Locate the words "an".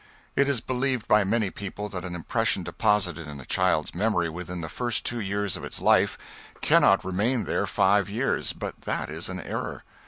2.03-2.15, 9.29-9.39